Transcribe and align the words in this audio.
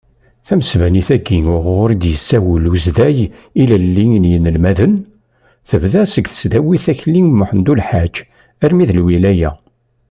Tamesbanit-agi 0.47 1.39
uɣur 1.55 1.89
i 1.91 1.95
d-yessawel 2.01 2.67
Umazday 2.69 3.17
ilelli 3.61 4.05
n 4.21 4.29
yinelmaden, 4.31 4.93
tebda 5.69 6.03
seg 6.13 6.25
tesdawit 6.27 6.85
Akli 6.91 7.21
Muḥend 7.23 7.71
Ulḥaǧ 7.71 8.15
armi 8.65 8.85
d 8.89 8.91
lwilaya. 8.97 9.51